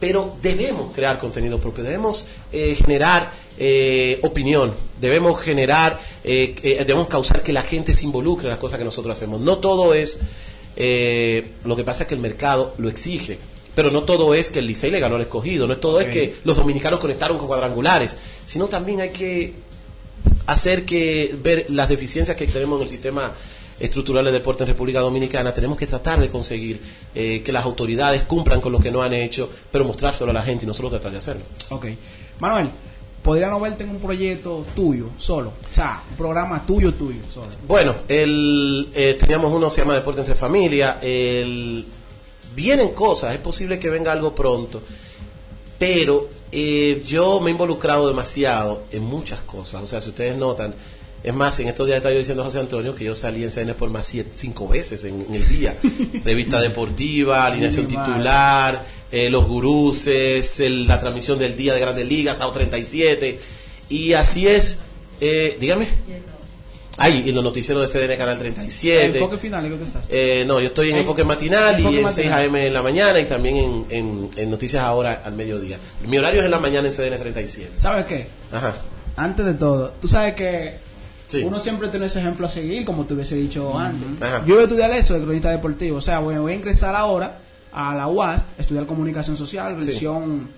[0.00, 7.06] Pero debemos crear contenido propio, debemos eh, generar eh, opinión, debemos generar, eh, eh, debemos
[7.08, 9.40] causar que la gente se involucre en las cosas que nosotros hacemos.
[9.40, 10.18] No todo es,
[10.76, 13.38] eh, lo que pasa es que el mercado lo exige.
[13.74, 16.08] Pero no todo es que el Licey le ganó al escogido, no es todo es
[16.08, 19.52] que los dominicanos conectaron con cuadrangulares, sino también hay que
[20.46, 23.32] hacer que ver las deficiencias que tenemos en el sistema
[23.80, 26.80] estructural de deporte en República Dominicana, tenemos que tratar de conseguir
[27.14, 30.42] eh, que las autoridades cumplan con lo que no han hecho, pero mostrárselo a la
[30.42, 31.42] gente y nosotros tratar de hacerlo.
[31.70, 31.86] Ok.
[32.38, 32.70] Manuel,
[33.22, 35.52] ¿podría no verte en un proyecto tuyo, solo?
[35.70, 37.48] O sea, un programa tuyo, tuyo, solo.
[37.66, 41.86] Bueno, el, eh, teníamos uno que se llama Deporte entre Familia, el,
[42.54, 44.82] vienen cosas, es posible que venga algo pronto,
[45.78, 50.74] pero eh, yo me he involucrado demasiado en muchas cosas, o sea, si ustedes notan,
[51.22, 53.50] es más, en estos días estaba yo diciendo a José Antonio que yo salí en
[53.50, 55.74] CN por más siete, cinco veces en, en el día.
[56.24, 62.38] Revista deportiva, alineación titular, eh, los guruses, el- la transmisión del día de Grandes Ligas,
[62.38, 63.38] SAO 37.
[63.90, 64.78] Y así es,
[65.20, 65.88] eh, dígame.
[66.96, 69.18] Ahí, en los noticieros de CDN Canal 37.
[69.18, 70.06] Enfoque final, ¿en qué estás?
[70.10, 72.40] Eh, no, yo estoy en En- Enfoque Matinal Enfoque y en Matinal.
[72.40, 75.78] 6 AM en la mañana y también en, en- en Noticias Ahora al mediodía.
[76.06, 77.72] Mi horario es en la mañana en CDN 37.
[77.78, 78.26] ¿Sabes qué?
[78.52, 78.74] Ajá.
[79.16, 80.74] Antes de todo, tú sabes que
[81.30, 81.42] Sí.
[81.44, 84.20] uno siempre tiene ese ejemplo a seguir, como te hubiese dicho antes.
[84.20, 84.44] Ajá.
[84.44, 85.98] Yo voy a estudiar eso de cronista deportivo.
[85.98, 87.38] O sea, bueno, voy a ingresar ahora
[87.72, 89.86] a la UAS, estudiar comunicación social, Sí.
[89.86, 90.48] versión,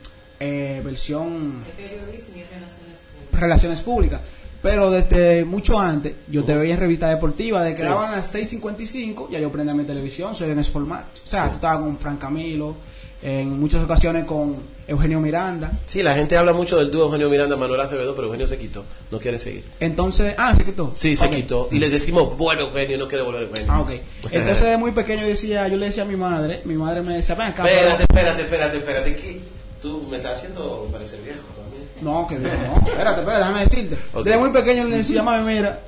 [0.41, 3.41] eh, versión El periodismo y relaciones públicas.
[3.41, 4.21] relaciones públicas.
[4.63, 7.85] Pero desde mucho antes, yo te veía en revista deportiva, de que Sí.
[7.85, 11.23] daban a las 6.55, ya yo prendía mi televisión, soy de Max.
[11.25, 11.55] O sea, Sí.
[11.55, 12.77] estaba con Fran Camilo,
[13.23, 14.57] en muchas ocasiones con
[14.87, 15.71] Eugenio Miranda.
[15.87, 18.85] Sí, la gente habla mucho del dúo Eugenio Miranda, Manuel Acevedo, pero Eugenio se quitó,
[19.11, 19.65] no quiere seguir.
[19.81, 20.93] Entonces, ah, se quitó.
[20.97, 21.33] Sí, se Ok.
[21.35, 21.69] quitó.
[21.71, 23.73] Y le decimos, bueno, Eugenio, no quiere volver Eugenio.
[23.73, 23.91] Ah, ok.
[24.31, 27.35] Entonces, de muy pequeño decía, yo le decía a mi madre, mi madre me decía,
[27.37, 27.65] ven acá.
[27.69, 29.41] Espérate, espérate, espérate, espérate, que
[29.81, 31.83] tú me estás haciendo parecer viejo también.
[32.01, 32.89] No, que bien, no.
[32.89, 33.97] Espérate, espérate, déjame decirte.
[34.13, 34.25] Ok.
[34.25, 35.81] Desde muy pequeño le decía, mami, mira,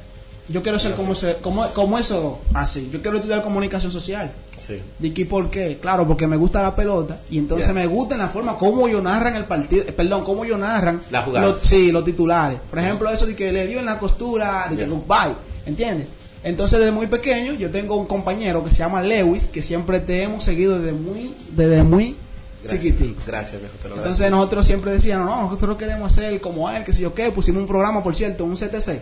[0.49, 2.89] yo quiero ser como, ese- como, como eso, así.
[2.93, 4.31] Yo quiero estudiar comunicación social.
[4.61, 4.81] Sí.
[4.99, 5.79] ¿De qué por qué?
[5.81, 9.03] Claro, porque me gusta la pelota y entonces me gusta en la forma como yo
[9.03, 11.51] narran el partido, eh, perdón, cómo yo narran Las jugadas.
[11.51, 12.61] los, sí, los titulares.
[12.71, 14.89] Por ejemplo, eso de que le dio en la costura, de que Ya.
[14.89, 15.35] goodbye,
[15.67, 16.07] ¿entiendes?
[16.43, 20.23] Entonces, desde muy pequeño, yo tengo un compañero que se llama Lewis, que siempre te
[20.23, 22.17] hemos seguido desde muy, desde muy
[22.65, 22.83] Gracias.
[22.83, 23.21] chiquitico.
[23.27, 26.93] Gracias, viejo, te lo Entonces nosotros siempre decíamos, no, nosotros queremos ser como él, que
[26.93, 29.01] sé yo qué, pusimos un programa, por cierto, un CTC,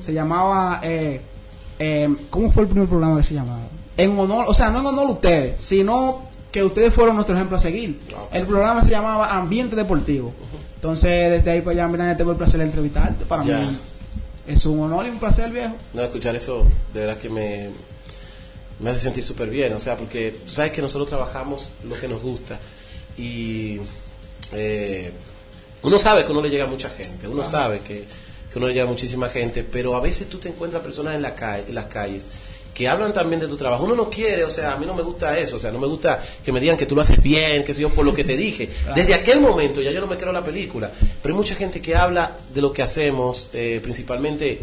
[0.00, 1.20] se llamaba, eh,
[1.78, 3.62] eh, ¿cómo fue el primer programa que se llamaba?
[3.96, 7.56] En honor, o sea, no en honor a ustedes, sino que ustedes fueron nuestro ejemplo
[7.56, 8.00] a seguir.
[8.10, 8.50] Ah, El pues.
[8.50, 10.32] programa se llamaba Ambiente Deportivo.
[10.76, 13.24] Entonces, desde ahí para allá, mira, tengo el placer de entrevistarte.
[13.24, 13.58] Para Ya.
[13.60, 13.78] mí
[14.46, 15.74] es un honor y un placer, viejo.
[15.94, 17.70] No, escuchar eso de verdad que me,
[18.78, 22.20] me hace sentir súper bien, o sea, porque sabes que nosotros trabajamos lo que nos
[22.20, 22.58] gusta
[23.16, 23.80] y
[24.52, 25.12] eh,
[25.82, 28.04] uno sabe que uno le llega a mucha gente, uno sabe que,
[28.50, 31.22] que uno le llega a muchísima gente, pero a veces tú te encuentras personas en,
[31.22, 32.28] la calle, en las calles
[32.74, 33.84] que hablan también de tu trabajo.
[33.84, 35.86] Uno no quiere, o sea, a mí no me gusta eso, o sea, no me
[35.86, 38.24] gusta que me digan que tú lo haces bien, que sé yo, por lo que
[38.24, 38.68] te dije.
[38.94, 40.90] Desde aquel momento ya yo no me creo la película,
[41.22, 44.58] pero hay mucha gente que habla de lo que hacemos, eh, principalmente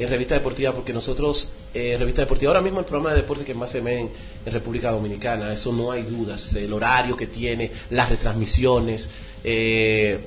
[0.00, 3.54] en Revista Deportiva, porque nosotros, eh, Revista Deportiva, ahora mismo el programa de deporte que
[3.54, 4.10] más se ve en,
[4.46, 9.10] en República Dominicana, eso no hay dudas, el horario que tiene, las retransmisiones,
[9.44, 10.20] eh,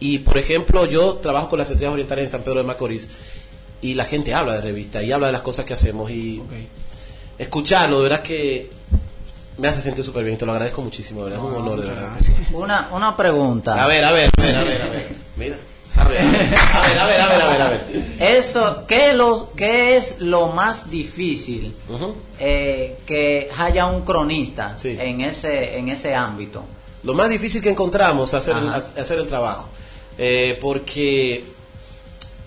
[0.00, 3.08] y por ejemplo, yo trabajo con las estrellas orientales en San Pedro de Macorís,
[3.82, 6.42] y la gente habla de revista y habla de las cosas que hacemos, y
[7.38, 8.70] escucharlo, de verdad que
[9.58, 11.88] me hace sentir súper bien, te lo agradezco muchísimo, de verdad, es un honor, de
[11.88, 12.10] verdad.
[12.52, 13.82] Una, una pregunta.
[13.82, 15.56] A ver, a ver, a ver, a ver, a ver, mira,
[16.74, 17.86] a ver, a ver, a ver, a ver, a ver.
[18.20, 21.74] Eso, ¿qué, lo, ¿Qué es lo más difícil
[22.40, 24.96] eh, que haya un cronista Sí.
[25.00, 26.64] en ese en ese ámbito?
[27.02, 29.68] Lo más difícil que encontramos es hacer, el, hacer el trabajo.
[30.18, 31.44] Eh, porque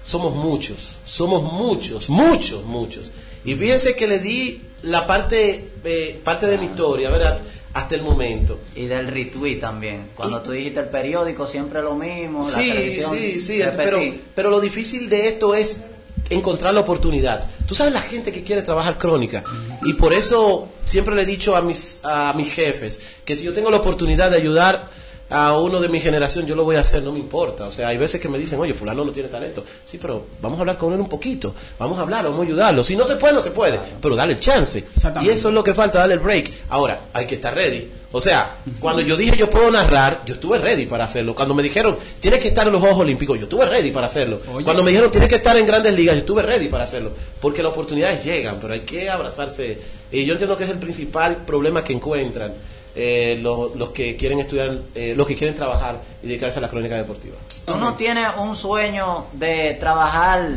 [0.03, 3.11] somos muchos, somos muchos, muchos, muchos.
[3.45, 7.39] Y fíjense que le di la parte, eh, parte de mi historia, ¿verdad?
[7.79, 8.59] Hasta el momento.
[8.75, 10.07] Y del retweet también.
[10.15, 12.39] Cuando tú dijiste el periódico, siempre lo mismo.
[12.39, 13.99] la Sí, televisión, sí, sí, pero,
[14.35, 15.85] pero lo difícil de esto es
[16.29, 17.49] encontrar la oportunidad.
[17.67, 19.43] Tú sabes la gente que quiere trabajar crónica
[19.83, 23.53] y por eso siempre le he dicho a mis a mis jefes que si yo
[23.53, 24.89] tengo la oportunidad de ayudar
[25.29, 27.65] a uno de mi generación yo lo voy a hacer, no me importa.
[27.65, 29.63] O sea, hay veces que me dicen, oye, fulano no tiene talento.
[29.85, 31.53] Sí, pero vamos a hablar con él un poquito.
[31.77, 32.83] Vamos a hablar, vamos a ayudarlo.
[32.83, 33.79] Si no se puede, no se puede.
[34.01, 34.83] Pero dale el chance.
[35.21, 36.51] Y eso es lo que falta, darle el break.
[36.69, 37.99] Ahora, hay que estar ready.
[38.11, 41.35] O sea, cuando yo dije yo puedo narrar, yo estuve ready para hacerlo.
[41.35, 44.41] Cuando me dijeron, tienes que estar en los Juegos Olímpicos, yo estuve ready para hacerlo.
[44.51, 44.63] Oye.
[44.63, 47.11] Cuando me dijeron, tienes que estar en grandes ligas, yo estuve ready para hacerlo.
[47.39, 49.77] Porque las oportunidades llegan, pero hay que abrazarse.
[50.11, 52.53] Y yo entiendo que es el principal problema que encuentran
[52.95, 56.69] eh, los, los que quieren estudiar, eh, los que quieren trabajar y dedicarse a la
[56.69, 57.35] crónica deportiva.
[57.65, 60.49] ¿Tú no tienes un sueño de trabajar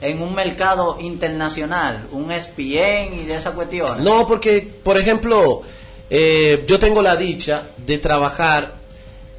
[0.00, 2.06] en un mercado internacional?
[2.12, 4.04] Un ESPN y de esa cuestión.
[4.04, 5.62] No, porque, por ejemplo,
[6.08, 8.80] eh, yo tengo la dicha de trabajar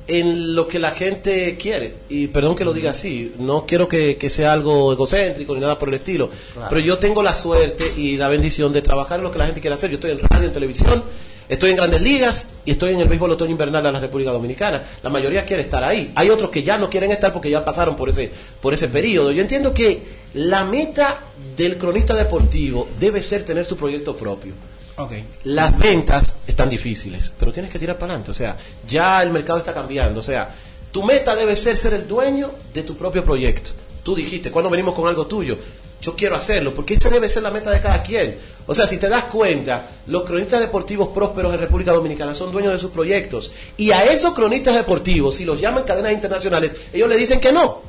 [0.08, 1.96] en lo que la gente quiere.
[2.10, 5.80] Y perdón que lo diga así, no quiero que, que sea algo egocéntrico ni nada
[5.80, 6.30] por el estilo.
[6.54, 6.68] Claro.
[6.70, 9.62] Pero yo tengo la suerte y la bendición de trabajar en lo que la gente
[9.62, 9.90] quiere hacer.
[9.90, 11.04] Yo estoy en radio, en televisión,
[11.52, 14.84] estoy en grandes ligas y estoy en el béisbol otoño invernal de la República Dominicana.
[15.04, 16.12] La mayoría quiere estar ahí.
[16.16, 19.32] Hay otros que ya no quieren estar porque ya pasaron por ese, por ese periodo.
[19.32, 20.02] Yo entiendo que
[20.34, 21.20] la meta
[21.58, 24.54] del cronista deportivo debe ser tener su proyecto propio.
[24.96, 25.12] Ok.
[25.44, 28.32] Las ventas están difíciles, pero tienes que tirar para adelante.
[28.32, 30.22] O sea, ya el mercado está cambiando.
[30.22, 30.56] O sea,
[30.92, 33.72] tu meta debe ser ser el dueño de tu propio proyecto.
[34.04, 35.58] Tú dijiste, cuando venimos con algo tuyo,
[36.02, 38.38] yo quiero hacerlo, porque esa debe ser la meta de cada quien.
[38.66, 42.74] O sea, si te das cuenta, los cronistas deportivos prósperos en República Dominicana son dueños
[42.74, 43.52] de sus proyectos.
[43.78, 47.82] Y a esos cronistas deportivos, si los llaman cadenas internacionales, ellos le dicen que no.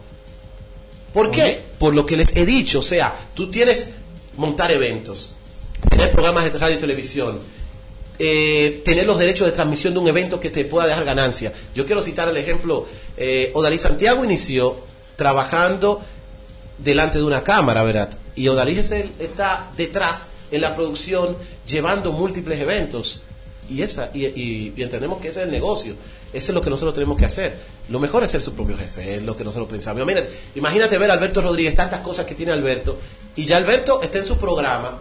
[1.13, 1.61] ¿Por qué?
[1.79, 3.91] Por lo que les he dicho, o sea, tú tienes
[4.37, 5.35] montar eventos,
[5.91, 7.39] tener programas de radio y televisión,
[8.19, 11.53] eh, tener los derechos de transmisión de un evento que te pueda dejar ganancia.
[11.75, 14.77] Yo quiero citar el ejemplo, eh, Odalí Santiago inició
[15.17, 16.03] trabajando
[16.83, 18.11] delante de una cámara, ¿verdad?
[18.35, 23.23] Y Odalí es el- está detrás en la producción llevando múltiples eventos.
[23.69, 25.95] Y, esa, y, y- y entendemos que ese es el negocio.
[26.33, 27.59] Eso es lo que nosotros tenemos que hacer.
[27.89, 30.03] Lo mejor es ser su propio jefe, es lo que nosotros pensamos.
[30.03, 32.99] Imagínate, imagínate ver a Alberto Rodríguez, tantas cosas que tiene Alberto,
[33.37, 34.99] y ya Alberto está en su programa,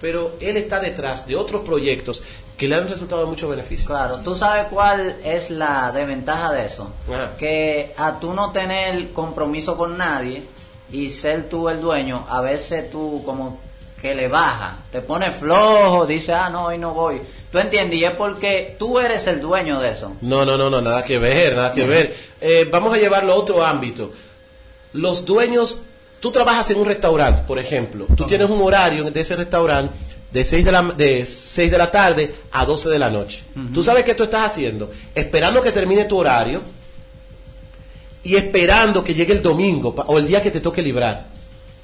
[0.00, 2.22] pero él está detrás de otros proyectos
[2.56, 3.86] que le han resultado de mucho beneficio.
[3.86, 6.90] Claro, ¿tú sabes cuál es la desventaja de eso?
[7.08, 7.36] Ajá.
[7.38, 10.42] Que a tú no tener compromiso con nadie
[10.92, 13.60] y ser tú el dueño, a veces tú como
[14.00, 17.20] que le baja, te pone flojo, dice, ah, no, hoy no voy.
[17.50, 17.98] ¿Tú entiendes?
[17.98, 20.16] Y es porque tú eres el dueño de eso.
[20.20, 22.14] No, no, no, no, nada que ver, nada que ver.
[22.40, 24.12] Eh, vamos a llevarlo a otro ámbito.
[24.92, 25.86] Los dueños,
[26.20, 29.94] tú trabajas en un restaurante, por ejemplo, tú tienes un horario de ese restaurante
[30.30, 33.42] de 6 de la, de 6 de la tarde a 12 de la noche.
[33.72, 34.90] ¿Tú sabes qué tú estás haciendo?
[35.14, 36.62] Esperando que termine tu horario
[38.26, 41.26] y esperando que llegue el domingo o el día que te toque librar.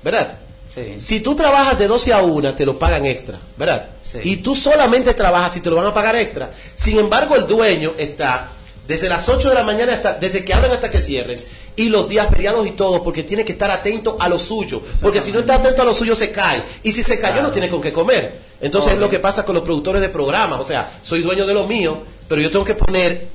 [0.03, 0.39] ¿Verdad?
[0.75, 0.97] Sí.
[0.99, 3.91] Si tú trabajas de 12 a 1, te lo pagan extra, ¿verdad?
[4.11, 4.19] Sí.
[4.25, 6.51] Y tú solamente trabajas y te lo van a pagar extra.
[6.75, 8.49] Sin embargo, el dueño está
[8.89, 11.37] desde las 8 de la mañana hasta desde que abren hasta que cierren
[11.77, 15.21] y los días feriados y todo porque tiene que estar atento a lo suyo, porque
[15.21, 17.69] si no está atento a lo suyo se cae y si se cayó no tiene
[17.69, 18.35] con qué comer.
[18.61, 21.55] Entonces es lo que pasa con los productores de programas, o sea, soy dueño de
[21.55, 23.29] lo mío, pero yo tengo que poner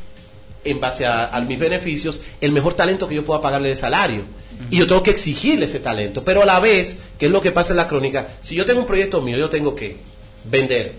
[0.64, 4.24] en base a, a mis beneficios, el mejor talento que yo pueda pagarle de salario.
[4.72, 6.24] Y yo tengo que exigirle ese talento.
[6.24, 8.82] Pero a la vez, que es lo que pasa en la crónica, si yo tengo
[8.82, 9.98] un proyecto mío, yo tengo que
[10.46, 10.96] vender,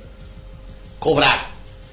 [0.99, 1.49] cobrar.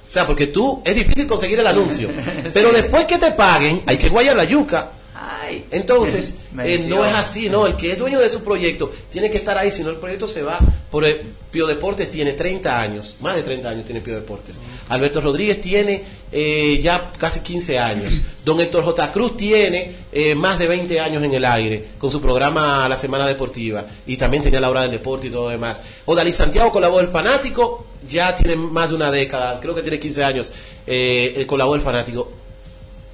[0.07, 2.09] O sea, porque tú, es difícil conseguir el anuncio.
[2.53, 4.91] Pero después que te paguen, hay que guayar la yuca.
[5.27, 5.65] Ay.
[5.71, 7.65] Entonces, eh, no es así, ¿no?
[7.65, 10.27] El que es dueño de su proyecto tiene que estar ahí, si no el proyecto
[10.27, 10.59] se va.
[10.91, 14.55] Por el Pío Deportes tiene 30 años, más de 30 años tiene Pío Deportes.
[14.89, 18.21] Alberto Rodríguez tiene eh, ya casi 15 años.
[18.45, 19.11] Don Héctor J.
[19.11, 23.25] Cruz tiene eh, más de 20 años en el aire con su programa La Semana
[23.25, 25.81] Deportiva y también tenía la hora del deporte y todo lo demás.
[26.05, 29.81] Odalí Santiago con la voz del fanático ya tiene más de una década, creo que
[29.81, 30.51] tiene 15 años
[30.85, 32.44] eh, con la voz del fanático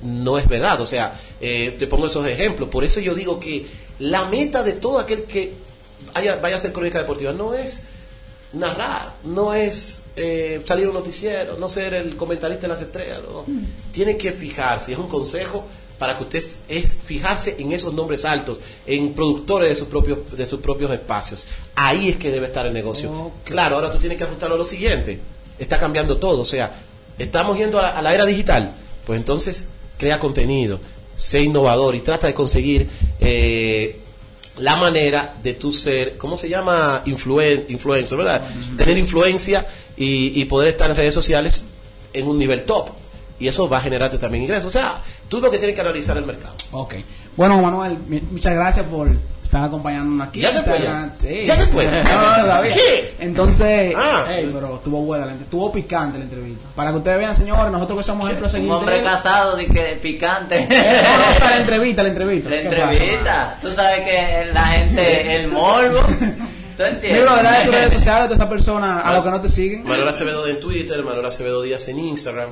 [0.04, 0.80] no es verdad.
[0.82, 2.70] O sea, eh, te pongo esos ejemplos.
[2.70, 3.68] Por eso yo digo que
[4.00, 5.54] la meta de todo aquel que
[6.14, 7.86] haya- vaya a hacer crónica deportiva no es
[8.54, 13.20] narrar, no es eh, salir un noticiero, no ser el comentarista de las estrellas.
[13.28, 13.46] no.
[13.94, 15.66] Tiene que fijarse, es un consejo
[15.98, 20.46] para que usted es fijarse en esos nombres altos, en productores de sus propios de
[20.48, 21.46] sus propios espacios.
[21.76, 23.32] Ahí es que debe estar el negocio.
[23.46, 25.20] Claro, ahora tú tienes que ajustarlo a lo siguiente.
[25.60, 26.74] Está cambiando todo, o sea,
[27.20, 28.74] estamos yendo a la, a la era digital.
[29.06, 29.70] Pues entonces
[30.02, 30.80] crea contenido,
[31.16, 34.00] sé innovador y trata de conseguir eh,
[34.58, 37.04] la manera de tú ser, ¿cómo se llama?
[37.06, 38.50] Influen, influencer, ¿verdad?
[38.76, 41.64] Tener influencia y, y poder estar en redes sociales
[42.14, 42.90] en un nivel top.
[43.40, 44.66] Y eso va a generarte también ingresos.
[44.66, 46.56] O sea, tú lo que tienes que analizar el mercado.
[46.72, 46.96] Ok.
[47.38, 48.00] Bueno, Manuel,
[48.32, 49.08] muchas gracias por
[49.52, 50.40] estar acompañándonos aquí.
[50.40, 51.14] ¿Ya se fue ya?
[51.18, 51.44] Sí.
[51.44, 51.84] ¿Ya se fue?
[51.86, 51.92] No,
[52.38, 52.74] no, todavía.
[52.74, 53.16] ¿Qué?
[53.20, 54.26] Entonces, Ah.
[54.30, 55.44] ey, pero estuvo buena la entrevista.
[55.58, 56.64] Estuvo picante la entrevista.
[56.74, 60.00] Para que ustedes vean, señores, nosotros que somos ejemplos Un seguir hombre casado, de que
[60.02, 60.58] picante.
[60.58, 60.68] Eh,
[61.04, 62.50] no, no, o sea, la entrevista, la entrevista.
[62.50, 63.58] La ¿Qué pasa, entrevista.
[63.62, 66.00] Tú sabes que la gente, el morbo.
[66.78, 67.22] ¿Tú entiendes?
[67.22, 69.84] bro, dale tus redes sociales a todas estas personas, a los que no te siguen.
[69.84, 72.52] Manuel Acevedo en Twitter, Manuel Acevedo Díaz en Instagram,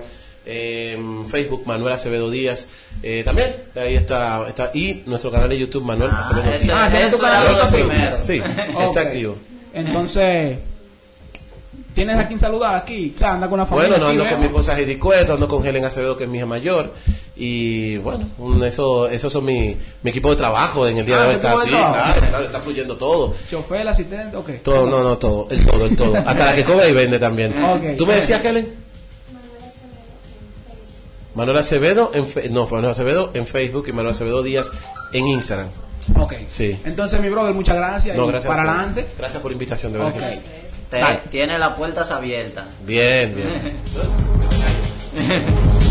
[0.49, 2.67] en Facebook Manuel Acevedo Díaz
[3.03, 6.69] eh, también, ahí está, está, y nuestro canal de YouTube Manuel Ah, Acevedo Díaz.
[6.73, 8.17] Ah, ¿tienes tu canal de primero.
[8.17, 8.41] Sí,
[8.87, 9.35] está activo.
[9.73, 10.57] Entonces,
[11.93, 13.13] ¿tienes a quien saludar aquí?
[13.15, 13.89] O sea, anda con la familia.
[13.89, 16.29] Bueno, no aquí, ando con mi esposa Heidi Cueto, ando con Helen Acevedo, que es
[16.29, 16.93] mi hija mayor.
[17.35, 21.23] Y bueno, un- eso, esos son mi, mi equipo de trabajo en el día Ah,
[21.23, 21.33] de hoy.
[21.35, 21.93] ¿tu Está así, trabajo?
[21.93, 23.35] claro, claro, está fluyendo todo.
[23.49, 24.49] Chofer, asistente, ok.
[24.63, 26.17] Todo, no, no, todo, el todo, el todo.
[26.17, 27.53] Hasta la que cobra y vende también.
[27.63, 27.95] Ok.
[27.97, 28.88] ¿Tú me decías, Helen?
[31.39, 34.69] Manuel Acevedo en fe- no, Manuel Acevedo en Facebook y Manuel Acevedo Díaz
[35.13, 35.69] en Instagram.
[36.17, 36.33] Ok.
[36.49, 36.77] Sí.
[36.83, 38.15] Entonces, mi brother, muchas gracias.
[38.17, 38.47] No, y gracias.
[38.53, 39.07] para adelante.
[39.17, 40.21] Gracias por la invitación, de verdad Ok.
[40.21, 40.41] que sí.
[40.89, 42.65] Te- tiene las puertas abiertas.
[42.85, 43.77] Bien, bien.